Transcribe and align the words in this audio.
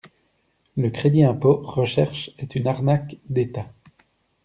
Le 0.77 0.89
crédit 0.89 1.23
impôt 1.23 1.57
recherche 1.57 2.31
est 2.39 2.55
une 2.55 2.65
arnaque 2.65 3.17
d'Etat. 3.29 3.71